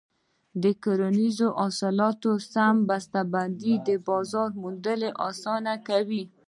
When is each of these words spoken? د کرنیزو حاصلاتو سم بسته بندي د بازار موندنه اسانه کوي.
د 0.63 0.63
کرنیزو 0.83 1.47
حاصلاتو 1.61 2.31
سم 2.53 2.75
بسته 2.89 3.19
بندي 3.33 3.73
د 3.87 3.89
بازار 4.07 4.49
موندنه 4.61 5.09
اسانه 5.29 5.73
کوي. 5.87 6.23